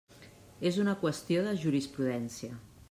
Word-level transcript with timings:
És 0.69 0.79
una 0.85 0.95
qüestió 1.03 1.45
de 1.49 1.55
jurisprudència. 1.67 2.61